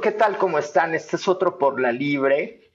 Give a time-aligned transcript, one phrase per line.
[0.00, 0.38] ¿qué tal?
[0.38, 0.94] ¿Cómo están?
[0.94, 2.70] Este es otro por la libre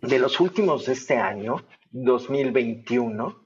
[0.00, 1.62] de los últimos de este año,
[1.92, 3.44] 2021.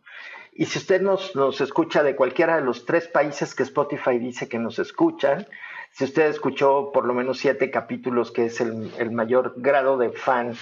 [0.52, 4.48] Y si usted nos, nos escucha de cualquiera de los tres países que Spotify dice
[4.48, 5.46] que nos escuchan,
[5.92, 10.54] si usted escuchó por lo menos siete capítulos, que es el, mayor grado de fan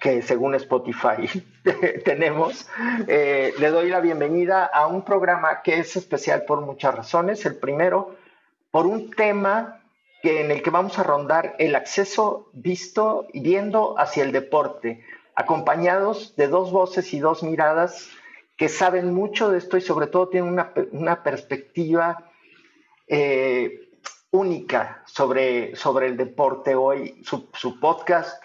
[0.00, 1.44] que según Spotify
[2.04, 2.68] tenemos,
[3.06, 7.44] eh, le doy la bienvenida a un programa que es especial por muchas razones.
[7.46, 8.16] El primero,
[8.70, 9.79] por un tema
[10.22, 15.04] que, en el que vamos a rondar el acceso visto y viendo hacia el deporte,
[15.34, 18.10] acompañados de dos voces y dos miradas
[18.56, 20.62] que saben mucho de esto y sobre todo tienen
[20.92, 22.30] una, perspectiva
[23.08, 23.88] eh,
[24.30, 27.22] única sobre, sobre el deporte hoy.
[27.24, 28.42] Su, su, podcast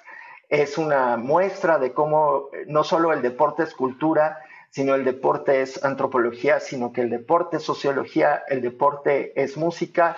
[0.47, 4.39] es una muestra de cómo no solo el deporte es cultura,
[4.69, 10.15] sino el deporte es antropología, sino que el deporte es sociología, el deporte es música.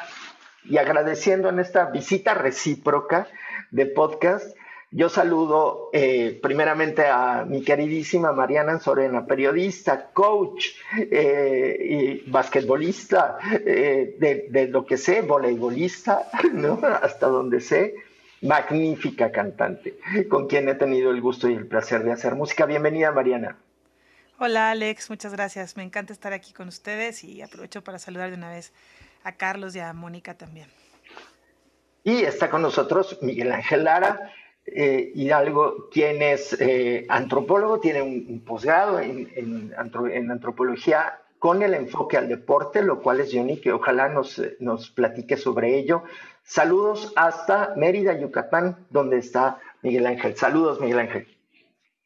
[0.69, 3.27] Y agradeciendo en esta visita recíproca
[3.71, 4.55] de podcast,
[4.91, 14.15] yo saludo eh, primeramente a mi queridísima Mariana Sorena, periodista, coach eh, y basquetbolista, eh,
[14.49, 16.79] de, lo que sé, voleibolista, ¿no?
[17.01, 17.95] hasta donde sé,
[18.41, 22.65] magnífica cantante, con quien he tenido el gusto y el placer de hacer música.
[22.65, 23.57] Bienvenida, Mariana.
[24.39, 25.75] Hola, Alex, muchas gracias.
[25.75, 28.71] Me encanta estar aquí con ustedes y aprovecho para saludar de una vez
[29.27, 30.67] a Carlos y a Mónica también.
[32.03, 34.31] Y está con nosotros Miguel Ángel Lara
[34.65, 42.29] eh, Hidalgo, quien es eh, antropólogo, tiene un, posgrado en, antropología con el enfoque al
[42.29, 46.03] deporte, lo cual es único ojalá nos, nos platique sobre ello.
[46.43, 50.37] Saludos hasta Mérida, Yucatán, donde está Miguel Ángel.
[50.37, 51.27] Saludos, Miguel Ángel.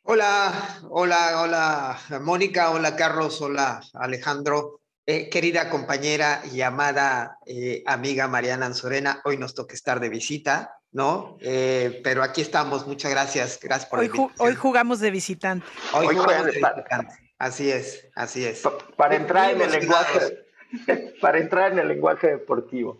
[0.03, 0.51] Hola,
[0.89, 4.80] hola, hola, Mónica, hola, Carlos, hola, Alejandro.
[5.07, 7.39] Eh, querida compañera y amada
[7.85, 11.37] amiga Mariana Anzorena, hoy nos toca estar de visita ¿no?
[11.39, 15.65] Eh, pero aquí estamos, muchas gracias, gracias por hoy, hoy jugamos de visitante.
[15.93, 18.63] Hoy, jugamos de visitante, así es, así es.
[18.97, 20.45] para entrar en el lenguaje,
[21.21, 22.99] para entrar en el lenguaje deportivo.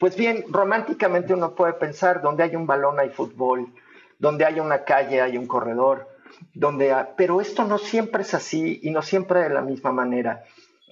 [0.00, 3.72] Pues bien, románticamente uno puede pensar, donde hay un balón hay fútbol,
[4.18, 6.08] donde hay una calle hay un corredor,
[6.54, 10.44] donde pero esto no siempre es así y no siempre de la misma manera.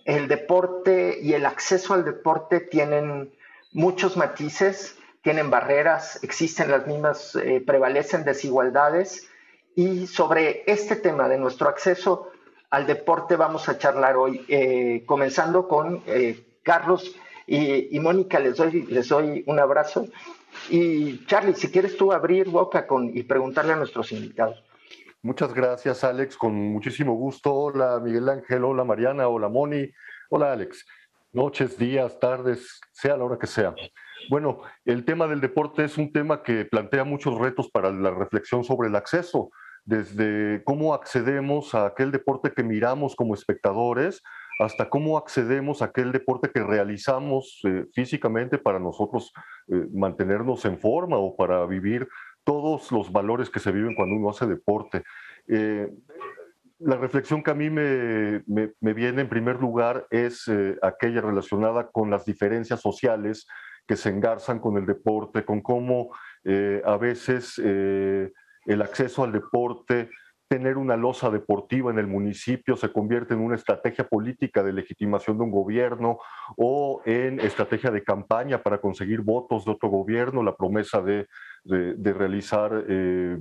[0.04, 3.32] El deporte y el acceso al deporte tienen
[3.72, 9.30] muchos matices, tienen barreras, existen las mismas, eh, prevalecen desigualdades.
[9.74, 12.30] Y sobre este tema de nuestro acceso
[12.70, 17.14] al deporte vamos a charlar hoy, eh, comenzando con eh, Carlos
[17.46, 20.06] y, Mónica, les doy, les doy un abrazo.
[20.70, 24.62] Y Charlie, si quieres tú abrir boca con, y preguntarle a nuestros invitados.
[25.24, 27.54] Muchas gracias, Alex, con muchísimo gusto.
[27.54, 29.90] Hola, Miguel Ángel, hola, Mariana, hola, Moni.
[30.28, 30.84] Hola, Alex.
[31.32, 33.74] Noches, días, tardes, sea la hora que sea.
[34.28, 38.64] Bueno, el tema del deporte es un tema que plantea muchos retos para la reflexión
[38.64, 39.48] sobre el acceso,
[39.86, 44.22] desde cómo accedemos a aquel deporte que miramos como espectadores,
[44.60, 49.32] hasta cómo accedemos a aquel deporte que realizamos eh, físicamente para nosotros
[49.68, 52.06] eh, mantenernos en forma o para vivir
[52.44, 55.02] todos los valores que se viven cuando uno hace deporte.
[55.48, 55.90] Eh,
[56.78, 58.42] la reflexión que a mí me,
[58.80, 60.50] viene en primer lugar es
[60.82, 63.46] aquella relacionada con las diferencias sociales
[63.86, 66.10] que se engarzan con el deporte, con cómo
[66.44, 68.32] eh, a veces eh,
[68.66, 70.10] el acceso al deporte,
[70.48, 75.38] tener una losa deportiva en el municipio se convierte en una estrategia política de legitimación
[75.38, 76.18] de un gobierno
[76.56, 81.26] o en estrategia de campaña para conseguir votos de otro gobierno, la promesa de,
[81.64, 83.38] realizar eh,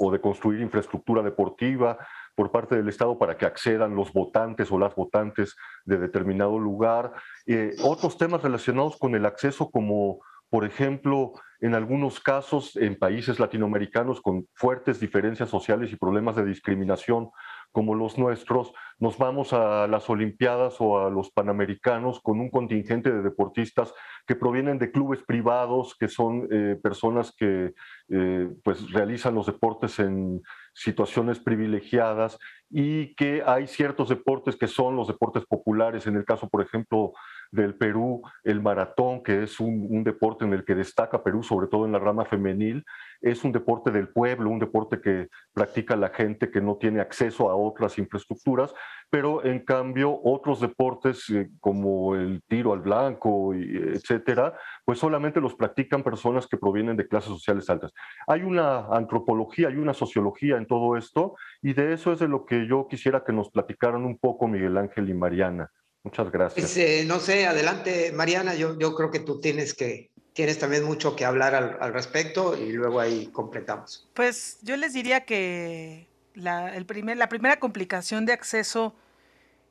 [0.00, 1.98] o de construir infraestructura deportiva
[2.34, 7.12] por parte del Estado para que accedan los votantes o las votantes de determinado lugar.
[7.46, 10.20] Eh, otros temas relacionados con el acceso como
[10.50, 16.44] por ejemplo, en algunos casos en países latinoamericanos con fuertes diferencias sociales y problemas de
[16.44, 17.30] discriminación
[17.72, 23.12] como los nuestros, nos vamos a las Olimpiadas o a los Panamericanos con un contingente
[23.12, 23.94] de deportistas
[24.26, 27.72] que provienen de clubes privados, que son eh, personas que
[28.08, 30.42] eh, pues realizan los deportes en
[30.74, 32.38] situaciones privilegiadas
[32.70, 37.12] y que hay ciertos deportes que son los deportes populares, en el caso, por ejemplo,
[37.50, 41.84] del Perú, el maratón, que es un, deporte en el que destaca Perú, sobre todo
[41.84, 42.84] en la rama femenil,
[43.20, 47.50] es un deporte del pueblo, un deporte que practica la gente que no tiene acceso
[47.50, 48.72] a otras infraestructuras,
[49.10, 54.54] pero en cambio otros deportes eh, como el tiro al blanco, y, etcétera,
[54.84, 57.92] pues solamente los practican personas que provienen de clases sociales altas.
[58.26, 62.46] Hay una antropología, hay una sociología en todo esto, y de eso es de lo
[62.46, 65.70] que yo quisiera que nos platicaran un poco Miguel Ángel y Mariana.
[66.02, 66.64] Muchas gracias.
[66.64, 70.84] Pues, eh, no sé, adelante, Mariana, yo, yo creo que tú tienes que, tienes también
[70.84, 74.08] mucho que hablar al, respecto y luego ahí completamos.
[74.14, 78.94] Pues yo les diría que la, el primer, la primera complicación de acceso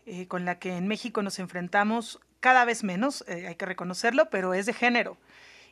[0.06, 4.30] eh, con la que en México nos enfrentamos, cada vez menos, eh, hay que reconocerlo,
[4.30, 5.18] pero es de género.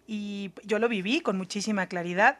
[0.05, 2.39] Y yo lo viví con muchísima claridad.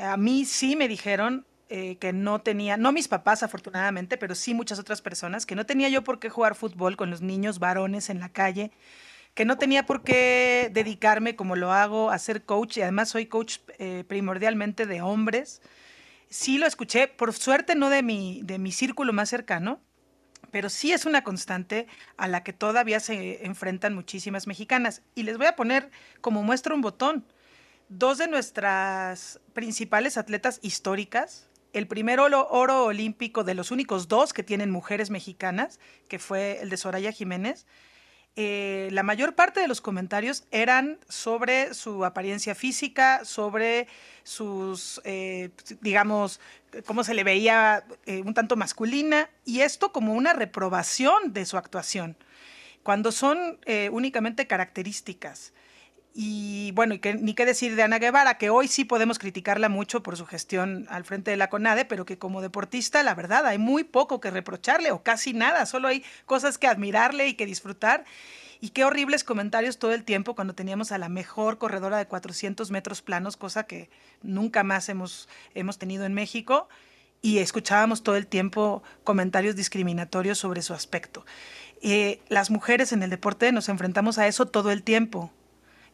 [0.00, 4.54] A mí sí me dijeron eh, que no tenía, no mis papás afortunadamente, pero sí
[4.54, 8.08] muchas otras personas, que no tenía yo por qué jugar fútbol con los niños varones
[8.08, 8.70] en la calle,
[9.34, 13.26] que no tenía por qué dedicarme como lo hago a ser coach y además soy
[13.26, 15.62] coach eh, primordialmente de hombres.
[16.30, 19.80] Sí lo escuché, por suerte no de mi, de mi círculo más cercano,
[20.50, 21.86] pero sí es una constante
[22.16, 25.02] a la que todavía se enfrentan muchísimas mexicanas.
[25.14, 27.24] Y les voy a poner como muestra un botón.
[27.88, 32.48] Dos de nuestras principales atletas históricas, el primer oro,
[32.84, 35.78] olímpico de los únicos dos que tienen mujeres mexicanas,
[36.08, 37.66] que fue el de Soraya Jiménez,
[38.40, 43.88] eh, la mayor parte de los comentarios eran sobre su apariencia física, sobre
[44.22, 45.50] sus, eh,
[45.80, 46.38] digamos,
[46.86, 51.56] cómo se le veía eh, un tanto masculina, y esto como una reprobación de su
[51.56, 52.16] actuación,
[52.84, 53.58] cuando son
[53.90, 55.52] únicamente características.
[56.14, 60.02] Y bueno, y ni qué decir de Ana Guevara, que hoy sí podemos criticarla mucho
[60.02, 63.58] por su gestión al frente de la CONADE, pero que como deportista, la verdad, hay
[63.58, 68.04] muy poco que reprocharle o casi nada, solo hay cosas que admirarle y que disfrutar.
[68.60, 72.72] Y qué horribles comentarios todo el tiempo cuando teníamos a la mejor corredora de 400
[72.72, 73.88] metros planos, cosa que
[74.20, 76.68] nunca más hemos, hemos tenido en México,
[77.22, 81.24] y escuchábamos todo el tiempo comentarios discriminatorios sobre su aspecto.
[81.80, 85.32] Eh, las mujeres en el deporte nos enfrentamos a eso todo el tiempo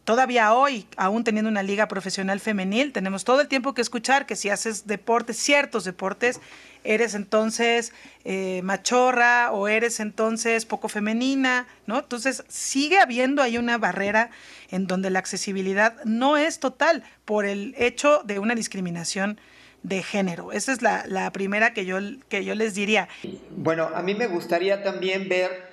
[0.05, 4.37] todavía hoy, aún teniendo una liga profesional femenil, tenemos todo el tiempo que escuchar que
[4.37, 6.41] si haces deportes, ciertos deportes,
[6.85, 7.93] eres entonces
[8.25, 12.01] eh, machorra o eres entonces poco femenina, ¿no?
[12.01, 14.31] Entonces sigue habiendo ahí una barrera
[14.71, 19.41] en donde la accesibilidad no es total por el hecho de una discriminación
[19.83, 20.53] de género.
[20.53, 21.99] Esa es la, la primera que yo,
[22.29, 23.09] que yo les diría.
[23.50, 25.73] Bueno, a mí me gustaría también ver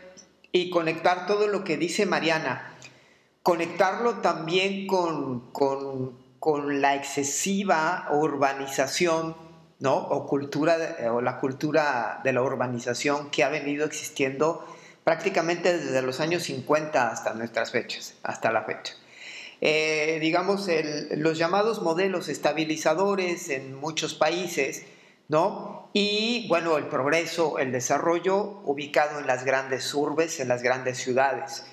[0.54, 2.72] y conectar todo lo que dice Mariana
[3.44, 6.20] conectarlo también con,
[6.68, 9.36] la excesiva urbanización,
[9.80, 9.96] ¿no?
[9.96, 10.78] O, cultura,
[11.12, 14.66] o la cultura de la urbanización que ha venido existiendo
[15.04, 18.94] prácticamente desde los años 50 hasta nuestras fechas, hasta la fecha.
[19.64, 20.68] Eh, digamos,
[21.12, 24.86] los llamados modelos estabilizadores en muchos países,
[25.28, 25.90] ¿no?
[25.94, 31.64] Y bueno, el progreso, el desarrollo ubicado en las grandes urbes, en las grandes ciudades.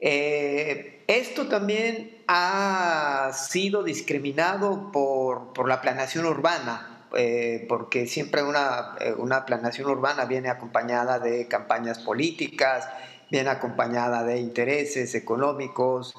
[0.00, 9.14] Eh, esto también ha sido discriminado por, la planación urbana, eh, porque siempre una, eh,
[9.16, 12.88] una, planación urbana viene acompañada de campañas políticas,
[13.30, 16.14] viene acompañada de intereses económicos,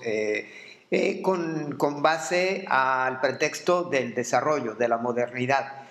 [1.23, 5.83] con, con base al pretexto del desarrollo, de la modernidad.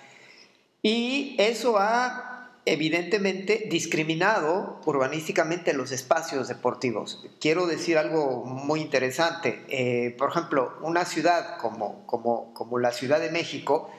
[0.83, 2.30] Y eso ha
[2.65, 7.25] evidentemente discriminado urbanísticamente los espacios deportivos.
[7.39, 9.65] Quiero decir algo muy interesante.
[9.69, 13.89] Eh, por ejemplo, una ciudad como, como, como, la Ciudad de México,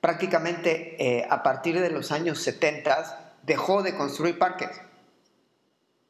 [0.00, 4.70] prácticamente eh, a partir de los años 70 dejó de construir parques.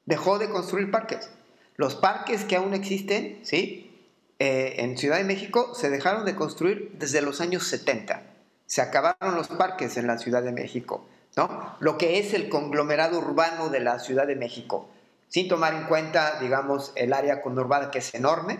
[0.06, 1.30] Dejó de construir parques.
[1.76, 3.88] Los parques que aún existen, ¿sí?
[4.38, 8.22] Eh, en Ciudad de México se dejaron de construir desde los años 70.
[8.66, 11.06] Se acabaron los parques en la Ciudad de México.
[11.36, 11.76] ¿No?
[11.80, 14.88] Lo que es el conglomerado urbano de la Ciudad de México,
[15.28, 18.58] sin tomar en cuenta, digamos, el área conurbada que es enorme,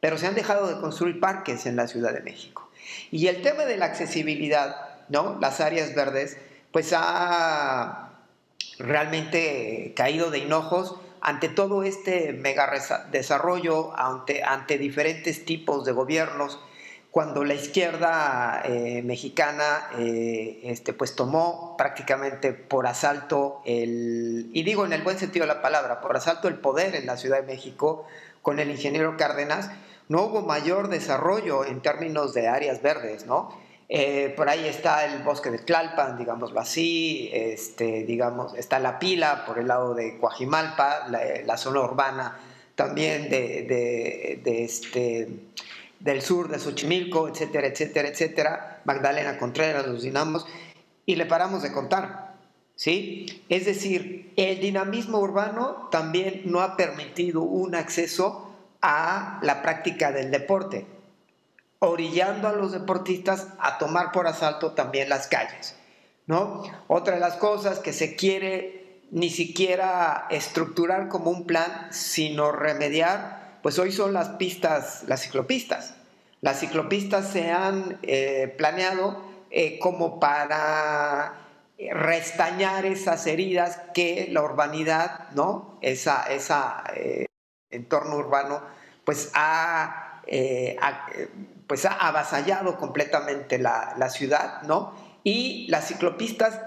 [0.00, 2.68] pero se han dejado de construir parques en la Ciudad de México.
[3.10, 4.76] Y el tema de la accesibilidad,
[5.08, 5.38] ¿no?
[5.40, 6.38] Las áreas verdes,
[6.72, 8.10] pues ha
[8.78, 12.70] realmente caído de hinojos ante todo este mega
[13.10, 16.60] desarrollo, ante, ante diferentes tipos de gobiernos,
[17.18, 24.86] cuando la izquierda eh, mexicana eh, este, pues tomó prácticamente por asalto el, y digo
[24.86, 27.42] en el buen sentido de la palabra, por asalto el poder en la Ciudad de
[27.42, 28.06] México
[28.40, 29.68] con el ingeniero Cárdenas,
[30.08, 33.50] no hubo mayor desarrollo en términos de áreas verdes, ¿no?
[33.88, 39.44] Eh, por ahí está el bosque de Tlalpan, digámoslo así, este, digamos, está la pila
[39.44, 42.38] por el lado de Coajimalpa, la, zona urbana
[42.76, 45.26] también de, de este,
[46.00, 50.46] del sur de Xochimilco, etcétera, etcétera, etcétera, Magdalena Contreras, los dinamos,
[51.06, 52.34] y le paramos de contar.
[52.74, 53.42] ¿sí?
[53.48, 60.30] Es decir, el dinamismo urbano también no ha permitido un acceso a la práctica del
[60.30, 60.86] deporte,
[61.80, 65.74] orillando a los deportistas a tomar por asalto también las calles.
[66.26, 66.62] ¿no?
[66.86, 73.37] Otra de las cosas que se quiere ni siquiera estructurar como un plan, sino remediar
[73.62, 75.94] pues hoy son las pistas, las ciclopistas.
[76.40, 81.34] Las ciclopistas se han eh, planeado eh, como para
[81.90, 85.78] restañar esas heridas que la urbanidad, ¿no?
[85.80, 87.26] Esa, esa eh,
[87.70, 88.62] entorno urbano,
[89.04, 90.22] pues ha,
[91.66, 94.94] pues ha avasallado completamente la, ciudad, ¿no?
[95.24, 96.60] Y las ciclopistas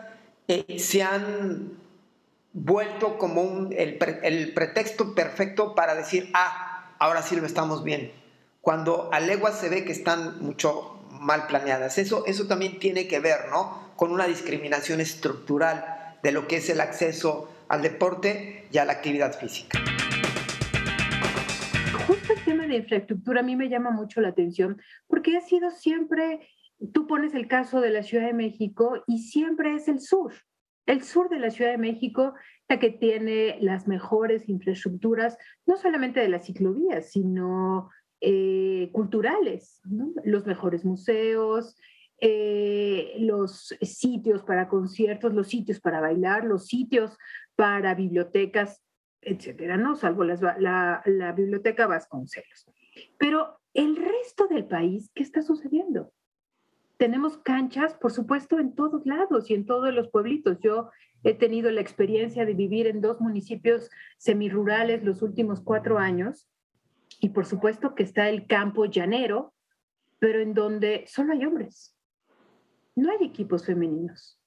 [0.77, 1.77] se han
[2.53, 6.70] vuelto como el, el pretexto perfecto para decir, ah,
[7.01, 8.13] ahora sí lo estamos viendo
[8.61, 11.97] cuando a leguas se ve que están mucho mal planeadas.
[11.97, 13.91] Eso, eso también tiene que ver ¿no?
[13.95, 18.93] con una discriminación estructural de lo que es el acceso al deporte y a la
[18.93, 19.79] actividad física.
[22.05, 25.71] Justo el tema de infraestructura a mí me llama mucho la atención porque ha sido
[25.71, 26.47] siempre,
[26.93, 30.33] tú pones el caso de la Ciudad de México y siempre es el sur.
[30.85, 32.35] El sur de la Ciudad de México
[32.79, 39.81] que tiene las mejores infraestructuras, no solamente de las ciclovías, sino eh, culturales,
[40.23, 41.75] los mejores museos,
[42.19, 47.17] eh, los sitios para conciertos, los sitios para bailar, los sitios
[47.55, 48.81] para bibliotecas,
[49.21, 49.95] etcétera, ¿no?
[49.95, 52.67] Salvo la, la biblioteca Vasconcelos.
[53.17, 56.11] Pero el resto del país, ¿qué está sucediendo?
[57.01, 60.59] Tenemos canchas, por supuesto, en todos lados y en todos los pueblitos.
[60.59, 60.91] Yo
[61.23, 63.89] he tenido la experiencia de vivir en dos municipios
[64.19, 66.47] semirurales los últimos cuatro años
[67.19, 69.51] y por supuesto que está el campo llanero,
[70.19, 71.97] pero en donde solo hay hombres.
[72.95, 74.39] No hay equipos femeninos.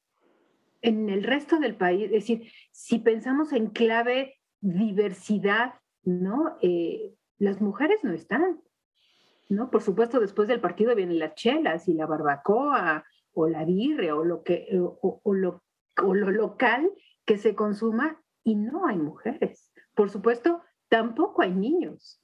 [0.81, 6.57] En el resto del país, es decir, si pensamos en clave diversidad, ¿no?
[6.63, 8.61] Eh, las mujeres no están,
[9.49, 9.71] ¿no?
[9.71, 14.25] Por supuesto, después del partido vienen las chelas y la barbacoa o la birria o
[14.25, 15.63] lo, que, o lo,
[16.03, 16.91] o lo local
[17.25, 19.73] que se consuma y no hay mujeres.
[19.95, 22.21] Por supuesto, tampoco hay niños.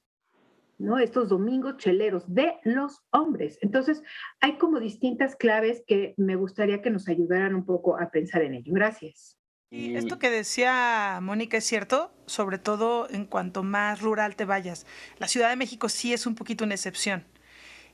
[0.81, 0.97] ¿no?
[0.97, 3.59] Estos domingos cheleros de los hombres.
[3.61, 4.01] Entonces,
[4.39, 8.55] hay como distintas claves que me gustaría que nos ayudaran un poco a pensar en
[8.55, 8.73] ello.
[8.73, 9.37] Gracias.
[9.73, 14.85] Y esto que decía Mónica es cierto, sobre todo en cuanto más rural te vayas.
[15.17, 17.23] La Ciudad de México sí es un poquito una excepción.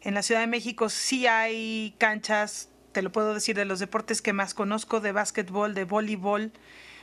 [0.02, 4.24] En la Ciudad de México sí hay canchas, te lo puedo decir, de los deportes
[4.24, 6.52] que más conozco, de básquetbol, de voleibol,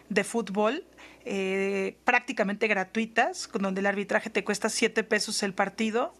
[0.08, 0.84] de fútbol,
[1.24, 6.14] eh, prácticamente gratuitas, donde el arbitraje te cuesta 7 pesos el partido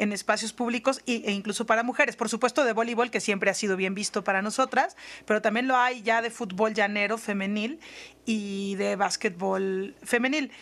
[0.00, 2.16] en espacios públicos e incluso para mujeres.
[2.16, 5.76] Por supuesto de voleibol, que siempre ha sido bien visto para nosotras, pero también lo
[5.76, 7.78] hay ya de fútbol llanero femenil
[8.24, 10.52] y de básquetbol femenil.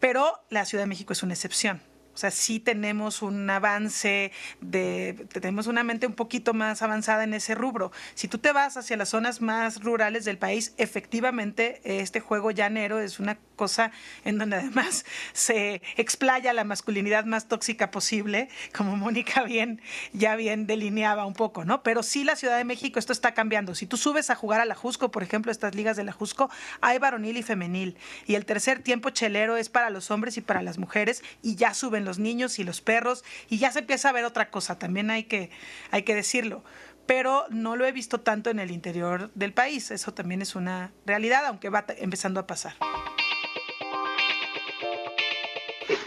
[0.00, 1.80] Pero la Ciudad de México es una excepción.
[2.12, 7.32] O sea, sí tenemos un avance, de, tenemos una mente un poquito más avanzada en
[7.32, 7.92] ese rubro.
[8.16, 12.98] Si tú te vas hacia las zonas más rurales del país, efectivamente este juego llanero
[12.98, 13.92] es una cosa
[14.24, 19.82] en donde además se explaya la masculinidad más tóxica posible, como Mónica bien,
[20.14, 21.82] ya bien delineaba un poco, ¿no?
[21.82, 23.74] Pero sí la Ciudad de México, esto está cambiando.
[23.74, 26.48] Si tú subes a jugar a la Jusco, por ejemplo, estas ligas de la Jusco,
[26.80, 27.98] hay varonil y femenil.
[28.26, 31.74] Y el tercer tiempo chelero es para los hombres y para las mujeres, y ya
[31.74, 35.10] suben los niños y los perros, y ya se empieza a ver otra cosa, también
[35.10, 35.50] hay que,
[35.90, 36.62] hay que decirlo.
[37.06, 40.92] Pero no lo he visto tanto en el interior del país, eso también es una
[41.06, 42.74] realidad, aunque va empezando a pasar.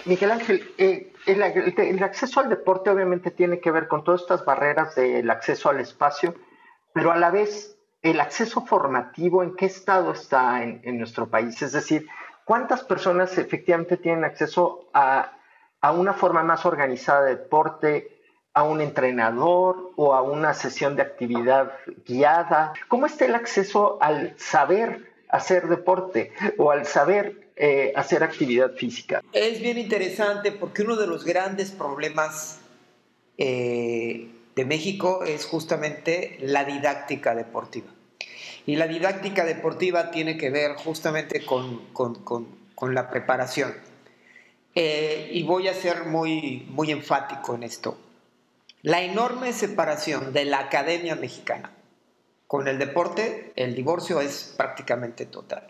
[0.06, 4.96] Miguel Ángel, eh, el, acceso al deporte obviamente tiene que ver con todas estas barreras
[4.96, 6.36] del acceso al espacio,
[6.94, 11.62] pero a la vez el acceso formativo, ¿en qué estado está en, en nuestro país?
[11.62, 12.08] Es decir,
[12.46, 15.38] ¿cuántas personas efectivamente tienen acceso a
[15.82, 18.22] a una forma más organizada de deporte,
[18.54, 21.74] a un entrenador o a una sesión de actividad
[22.06, 22.74] guiada?
[22.88, 29.22] ¿Cómo está el acceso al saber hacer deporte o al saber eh, hacer actividad física?
[29.34, 32.60] Es bien interesante porque uno de los grandes problemas
[33.38, 37.92] eh, de México es justamente la didáctica deportiva.
[38.66, 43.74] Y la didáctica deportiva tiene que ver justamente con, con la preparación.
[44.74, 47.98] Eh, y voy a ser muy, muy enfático en esto.
[48.82, 51.72] La enorme separación de la academia mexicana
[52.48, 55.68] con el deporte, el divorcio es prácticamente total.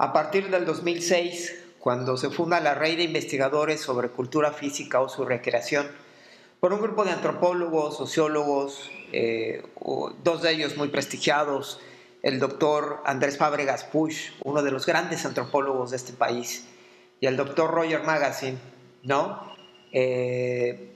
[0.00, 5.08] A partir del 2006, cuando se funda la Red de Investigadores sobre Cultura Física o
[5.08, 5.88] su Recreación,
[6.60, 9.64] por un grupo de antropólogos, sociólogos, eh,
[10.22, 11.80] dos de ellos muy prestigiados,
[12.22, 16.68] el doctor Andrés Fábregas Push, uno de los grandes antropólogos de este país,
[17.20, 18.58] y el doctor Roger Magazine,
[19.02, 19.52] ¿no?
[19.90, 20.92] Eh,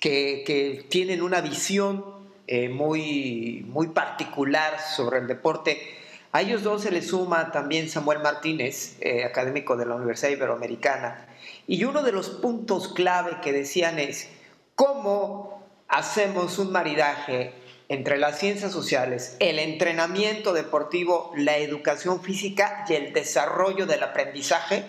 [0.00, 2.02] que, tienen una visión
[2.46, 5.97] eh, muy, muy particular sobre el deporte,
[6.32, 11.26] A ellos dos se les suma también Samuel Martínez, eh, académico de la Universidad Iberoamericana.
[11.66, 14.28] Y uno de los puntos clave que decían es
[14.74, 17.52] cómo hacemos un maridaje
[17.88, 24.84] entre las ciencias sociales, el entrenamiento deportivo, la educación física y el desarrollo del aprendizaje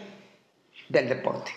[0.90, 1.52] del deporte.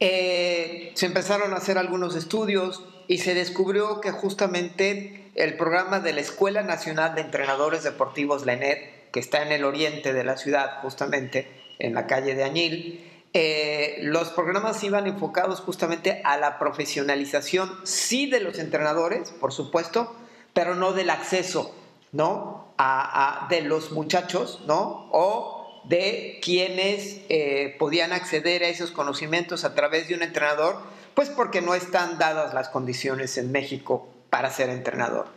[0.00, 6.12] Eh, se empezaron a hacer algunos estudios y se descubrió que justamente el programa de
[6.12, 10.36] la Escuela Nacional de Entrenadores Deportivos, la ENED, que está en el oriente de la
[10.36, 16.58] ciudad, justamente en la calle de Añil, eh, los programas iban enfocados justamente a la
[16.58, 20.14] profesionalización, sí de los entrenadores, por supuesto,
[20.52, 21.74] pero no del acceso,
[22.12, 22.74] ¿no?
[22.76, 25.08] A, de los muchachos, ¿no?
[25.12, 30.76] O de quienes eh, podían acceder a esos conocimientos a través de un entrenador,
[31.14, 35.35] pues porque no están dadas las condiciones en México para ser entrenador.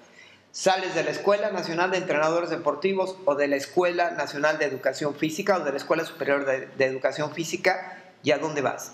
[0.51, 5.13] Sales de la Escuela Nacional de Entrenadores Deportivos o de la Escuela Nacional de Educación
[5.13, 8.93] Física o de la Escuela Superior de, Educación Física, ¿y a dónde vas?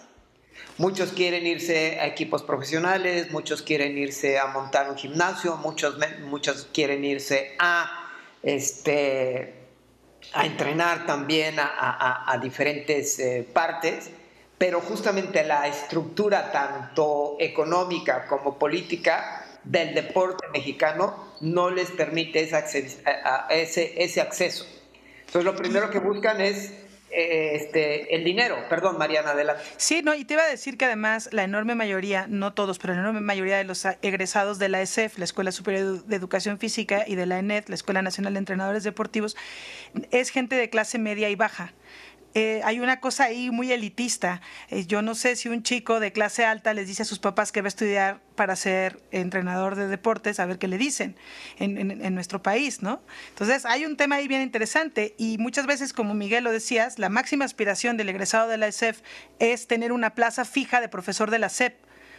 [0.78, 5.96] Muchos quieren irse a equipos profesionales, muchos quieren irse a montar un gimnasio, muchos,
[6.26, 8.10] muchos quieren irse a,
[8.44, 9.54] este,
[10.34, 14.10] a entrenar también a, diferentes eh, partes,
[14.58, 24.04] pero justamente la estructura tanto económica como política del deporte mexicano no les permite ese,
[24.04, 24.66] ese acceso.
[25.20, 26.72] Entonces lo primero que buscan es
[27.16, 28.58] este, el dinero.
[28.70, 29.64] Perdón, Mariana, adelante.
[29.78, 32.94] Sí, no, y te iba a decir que además la enorme mayoría, no todos, pero
[32.94, 37.06] la enorme mayoría de los egresados de la ESEF, la Escuela Superior de Educación Física,
[37.08, 39.38] y de la ENED, la Escuela Nacional de Entrenadores Deportivos,
[40.12, 41.74] es gente de clase media y baja.
[42.38, 44.42] Eh, hay una cosa ahí muy elitista.
[44.70, 47.54] Eh, yo no sé si un chico de clase alta les dice a sus papás
[47.54, 51.16] que va a estudiar para ser entrenador de deportes, a ver qué le dicen
[51.60, 53.02] en, nuestro país, ¿no?
[53.30, 57.08] Entonces, hay un tema ahí bien interesante y muchas veces, como Miguel lo decías, la
[57.08, 59.00] máxima aspiración del egresado de la ESEF
[59.40, 61.78] es tener una plaza fija de profesor de la SEP,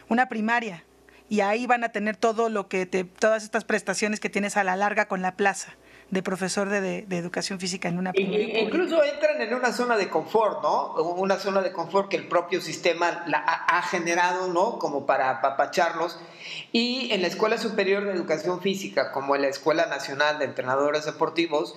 [0.09, 0.83] una primaria.
[1.29, 4.65] Y ahí van a tener todo lo que te, todas estas prestaciones que tienes a
[4.65, 5.77] la larga con la plaza
[6.11, 10.95] de profesor de, educación física en una Incluso entran en una zona de confort, ¿no?
[10.95, 14.79] Una zona de confort que el propio sistema la ha, generado, ¿no?
[14.79, 16.19] Como para apapacharlos.
[16.71, 21.07] Y en la Escuela Superior de Educación Física, como en la Escuela Nacional de Entrenadores
[21.07, 21.75] Deportivos,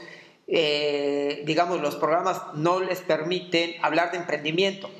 [0.47, 4.91] eh, digamos, los programas no les permiten hablar de emprendimiento,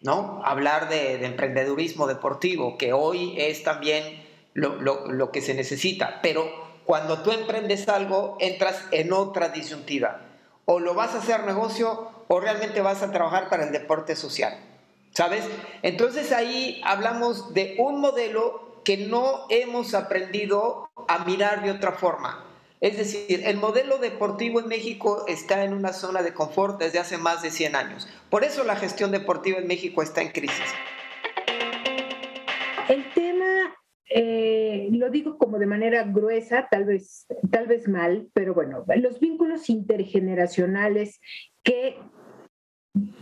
[0.00, 0.40] ¿no?
[0.44, 7.22] Hablar de, emprendedurismo deportivo, que hoy es también lo, lo que se necesita, pero cuando
[7.22, 10.20] tú emprendes algo, entras en otra disyuntiva.
[10.64, 14.58] O lo vas a hacer negocio o realmente vas a trabajar para el deporte social.
[15.12, 15.44] ¿Sabes?
[15.82, 22.44] Entonces ahí hablamos de un modelo que no hemos aprendido a mirar de otra forma.
[22.80, 27.16] Es decir, el modelo deportivo en México está en una zona de confort desde hace
[27.16, 28.08] más de 100 años.
[28.28, 30.66] Por eso la gestión deportiva en México está en crisis.
[32.88, 33.76] El tema
[34.10, 39.20] eh, lo digo como de manera gruesa, tal vez, tal vez mal, pero bueno, los
[39.20, 41.20] vínculos intergeneracionales
[41.62, 41.96] que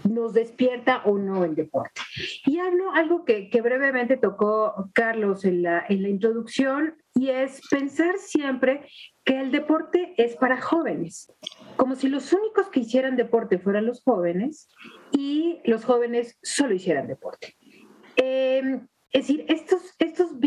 [0.09, 2.01] nos despierta o no el deporte.
[2.45, 8.19] Y hablo algo que, brevemente tocó Carlos en la, en la introducción y es pensar
[8.19, 8.87] siempre
[9.25, 11.33] que el deporte es para jóvenes,
[11.77, 14.69] como si los únicos que hicieran deporte fueran los jóvenes
[15.13, 17.57] y los jóvenes solo hicieran deporte.
[18.17, 18.81] Eh,
[19.13, 20.39] es decir, estos, estos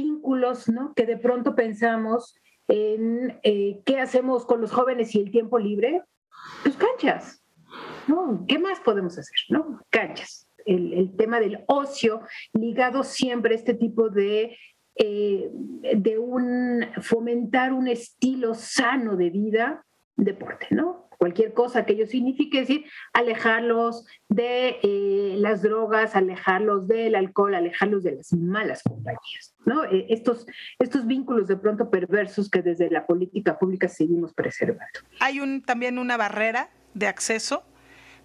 [0.70, 0.94] ¿no?
[0.96, 2.36] Que de pronto pensamos
[2.68, 6.02] en eh, qué hacemos con los jóvenes y el tiempo libre,
[6.64, 7.44] pues canchas,
[8.08, 8.46] ¿no?
[8.48, 9.82] ¿Qué más podemos hacer, no?
[9.90, 10.48] Canchas.
[10.66, 12.22] El, tema del ocio
[12.54, 14.58] ligado siempre a este tipo de,
[14.96, 21.10] eh, de un, fomentar un estilo sano de vida, deporte, ¿no?
[21.24, 27.56] Cualquier cosa que ello signifique, es decir, alejarlos de eh, las drogas, alejarlos del alcohol,
[27.56, 29.86] alejarlos de las malas compañías, ¿no?
[29.86, 30.46] Eh, estos,
[30.80, 35.00] estos vínculos de pronto perversos que desde la política pública seguimos preservando.
[35.22, 37.64] Hay un, también una barrera de acceso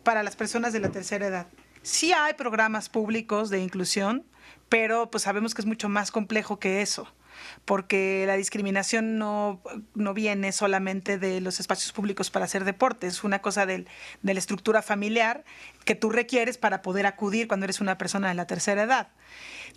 [0.03, 1.47] para las personas de la tercera edad.
[1.83, 4.25] Sí hay programas públicos de inclusión,
[4.69, 7.07] pero pues sabemos que es mucho más complejo que eso
[7.64, 9.61] porque la discriminación no,
[10.14, 13.87] viene solamente de los espacios públicos para hacer deporte, es una cosa de
[14.22, 15.44] la estructura familiar
[15.85, 19.09] que tú requieres para poder acudir cuando eres una persona de la tercera edad.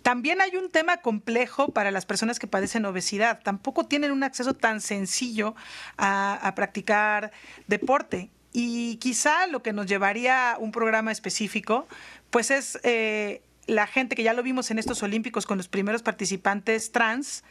[0.02, 3.40] También hay un tema complejo para las personas que padecen obesidad.
[3.42, 5.54] Tampoco tienen un acceso tan sencillo
[5.96, 7.32] a, practicar
[7.68, 8.30] deporte.
[8.52, 11.86] Y quizá lo que nos llevaría a un programa específico,
[12.30, 16.02] pues es eh, la gente que ya lo vimos en estos Olímpicos con los primeros
[16.02, 17.44] participantes trans,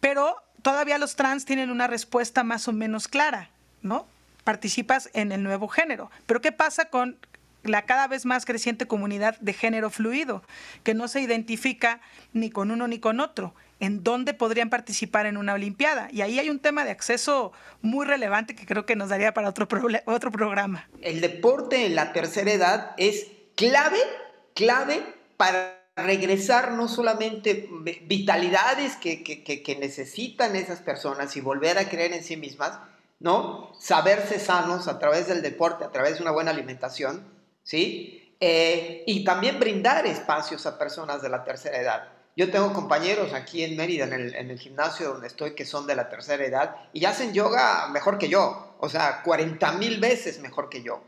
[0.00, 3.50] pero todavía los trans tienen una respuesta más o menos clara,
[3.82, 4.06] ¿no?
[4.44, 6.10] participas en el nuevo género.
[6.26, 7.16] Pero ¿qué pasa con
[7.64, 10.42] la cada vez más creciente comunidad de género fluido,
[10.82, 12.00] que no se identifica
[12.34, 16.08] ni con uno ni con otro, en dónde podrían participar en una Olimpiada.
[16.12, 19.48] Y ahí hay un tema de acceso muy relevante que creo que nos daría para
[19.48, 19.66] otro,
[20.04, 20.88] otro programa.
[21.00, 23.98] El deporte en la tercera edad es clave,
[24.54, 25.02] clave
[25.36, 27.68] para regresar no solamente
[28.02, 32.80] vitalidades que, que necesitan esas personas y volver a creer en sí mismas,
[33.20, 33.72] ¿no?
[33.78, 37.24] Saberse sanos a través del deporte, a través de una buena alimentación,
[37.62, 38.36] ¿sí?
[38.40, 42.08] Eh, y también brindar espacios a personas de la tercera edad.
[42.36, 45.86] Yo tengo compañeros aquí en Mérida, en el, en el, gimnasio donde estoy, que son
[45.86, 50.40] de la tercera edad y hacen yoga mejor que yo, o sea, 40 mil veces
[50.40, 51.00] mejor que yo.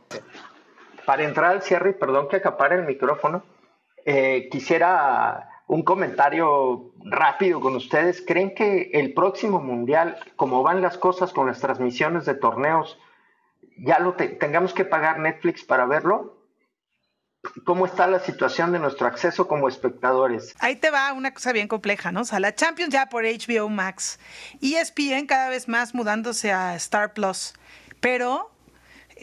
[1.04, 3.44] Para entrar al cierre, perdón que acapare el micrófono,
[4.06, 8.22] eh, quisiera un comentario rápido con ustedes.
[8.26, 12.98] ¿Creen que el próximo mundial, como van las cosas con las transmisiones de torneos,
[13.76, 16.36] ya lo tengamos que pagar Netflix para verlo?
[17.64, 20.54] cómo está la situación de nuestro acceso como espectadores.
[20.58, 22.22] Ahí te va una cosa bien compleja, ¿no?
[22.22, 24.18] O sea, la Champions ya por HBO Max,
[24.60, 27.54] ESPN cada vez más mudándose a Star Plus,
[28.00, 28.50] pero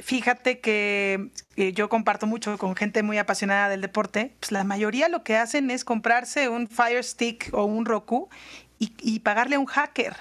[0.01, 5.09] fíjate que eh, yo comparto mucho con gente muy apasionada del deporte, pues la mayoría
[5.09, 8.29] lo que hacen es comprarse un Fire Stick o un Roku
[8.79, 10.15] y, y pagarle a un hacker.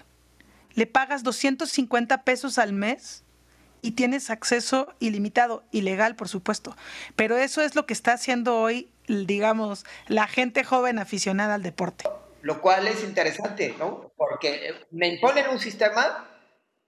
[0.75, 3.25] Le pagas 250 pesos al mes
[3.83, 6.75] y tienes acceso ilimitado, ilegal por supuesto.
[7.17, 12.05] Pero eso es lo que está haciendo hoy, digamos, la gente joven aficionada al deporte.
[12.41, 14.13] Lo cual es interesante, ¿no?
[14.17, 16.29] Porque me imponen un sistema,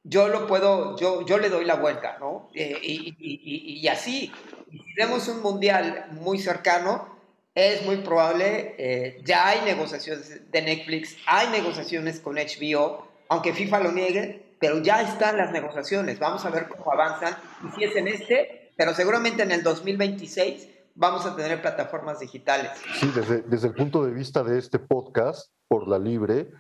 [0.05, 2.51] yo lo puedo, yo, yo le doy la vuelta, ¿no?
[2.55, 4.31] Eh, y, y, y, así,
[4.71, 7.09] si vemos un mundial muy cercano,
[7.55, 13.81] es muy probable, eh, ya hay negociaciones de Netflix, hay negociaciones con HBO, aunque FIFA
[13.81, 16.19] lo niegue, pero ya están las negociaciones.
[16.19, 17.37] Vamos a ver cómo avanzan
[17.67, 22.71] y si es en este, pero seguramente en el 2026 vamos a tener plataformas digitales.
[22.99, 26.51] Sí, desde, desde el punto de vista de este podcast, por la libre,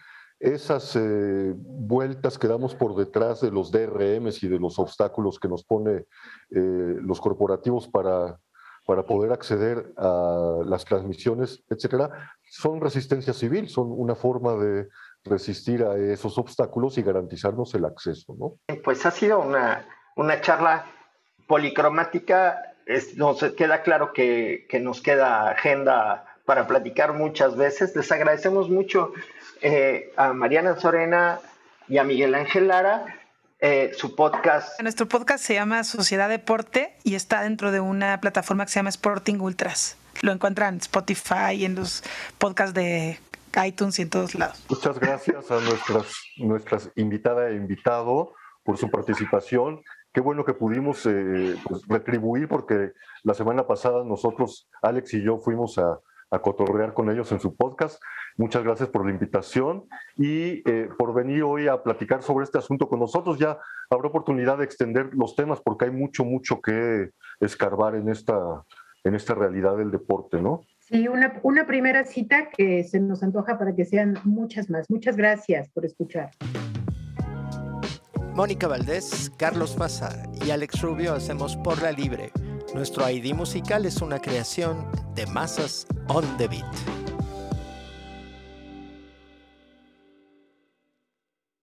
[0.44, 5.48] esas eh, vueltas que damos por detrás de los DRMs y de los obstáculos que
[5.48, 6.04] nos pone eh,
[6.50, 8.38] los corporativos para,
[8.86, 12.10] para poder acceder a las transmisiones, etcétera,
[12.42, 14.88] son resistencia civil, son una forma de
[15.24, 18.58] resistir a esos obstáculos y garantizarnos el acceso, ¿no?
[18.82, 20.84] Pues ha sido una, una charla
[21.48, 22.74] policromática,
[23.16, 27.94] nos queda claro que, que, nos queda agenda para platicar muchas veces.
[27.96, 29.12] Les agradecemos mucho
[29.62, 31.40] eh, a Mariana Sorena
[31.88, 33.20] y a Miguel Ángel Lara.
[33.60, 34.78] Eh, su podcast.
[34.82, 38.90] Nuestro podcast se llama Sociedad Deporte y está dentro de una plataforma que se llama
[38.90, 39.96] Sporting Ultras.
[40.20, 42.02] Lo encuentran en Spotify y en los
[42.36, 43.18] podcasts de
[43.64, 44.62] iTunes y en todos lados.
[44.68, 49.82] Muchas gracias a nuestras, nuestras invitada e invitado por su participación.
[50.12, 55.38] Qué bueno que pudimos eh, pues, retribuir porque la semana pasada nosotros, Alex y yo,
[55.38, 58.02] fuimos a, a cotorrear con ellos en su podcast.
[58.36, 59.84] Muchas gracias por la invitación
[60.16, 63.38] y eh, por venir hoy a platicar sobre este asunto con nosotros.
[63.38, 63.58] Ya
[63.90, 67.10] habrá oportunidad de extender los temas porque hay mucho, mucho que
[67.40, 68.64] escarbar en esta,
[69.04, 70.62] en esta realidad del deporte, ¿no?
[70.80, 74.90] Sí, una, una primera cita que se nos antoja para que sean muchas más.
[74.90, 76.30] Muchas gracias por escuchar.
[78.34, 82.32] Mónica Valdés, Carlos Maza y Alex Rubio hacemos Por la Libre.
[82.74, 87.03] Nuestro ID musical es una creación de Masas on the Beat.